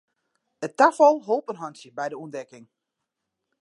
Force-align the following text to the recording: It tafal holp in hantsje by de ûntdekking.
It 0.67 0.71
tafal 0.81 1.15
holp 1.27 1.47
in 1.53 1.61
hantsje 1.61 1.89
by 1.97 2.07
de 2.09 2.17
ûntdekking. 2.23 2.65